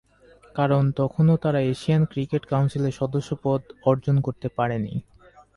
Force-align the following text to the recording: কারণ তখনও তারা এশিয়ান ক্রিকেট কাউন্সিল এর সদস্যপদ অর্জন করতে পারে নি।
কারণ 0.55 0.83
তখনও 0.91 1.35
তারা 1.37 1.59
এশিয়ান 1.73 2.01
ক্রিকেট 2.05 2.43
কাউন্সিল 2.45 2.83
এর 2.85 2.97
সদস্যপদ 2.99 3.61
অর্জন 3.85 4.15
করতে 4.21 4.47
পারে 4.57 4.77
নি। 4.79 4.93